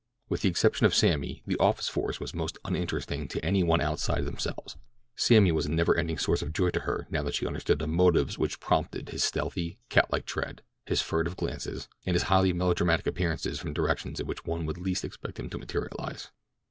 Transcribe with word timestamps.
With 0.29 0.41
the 0.41 0.49
exception 0.49 0.87
of 0.87 0.95
Sammy, 0.95 1.43
the 1.45 1.59
office 1.59 1.87
force 1.87 2.19
was 2.19 2.33
most 2.33 2.57
uninteresting 2.65 3.27
to 3.27 3.45
any 3.45 3.61
one 3.61 3.79
outside 3.81 4.25
themselves. 4.25 4.75
Sammy 5.15 5.51
was 5.51 5.67
a 5.67 5.71
never 5.71 5.95
ending 5.95 6.17
source 6.17 6.41
of 6.41 6.53
joy 6.53 6.71
to 6.71 6.79
her 6.79 7.05
now 7.11 7.21
that 7.21 7.35
she 7.35 7.45
understood 7.45 7.77
the 7.77 7.85
motives 7.85 8.35
which 8.35 8.59
prompted 8.59 9.09
his 9.09 9.23
stealthy, 9.23 9.77
catlike 9.91 10.25
tread, 10.25 10.63
his 10.87 11.03
furtive 11.03 11.37
glances, 11.37 11.87
and 12.03 12.15
his 12.15 12.23
highly 12.33 12.51
melodramatic 12.51 13.05
appearances 13.05 13.59
from 13.59 13.73
directions 13.73 14.19
in 14.19 14.25
which 14.25 14.43
one 14.43 14.65
would 14.65 14.79
least 14.79 15.05
expect 15.05 15.39
him 15.39 15.51
to 15.51 15.59
materialize. 15.59 16.31